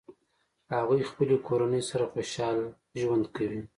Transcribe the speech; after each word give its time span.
هغوی 0.75 1.01
خپلې 1.09 1.35
کورنۍ 1.47 1.81
سره 1.89 2.05
خوشحال 2.11 2.57
ژوند 3.01 3.25
کوي 3.35 3.61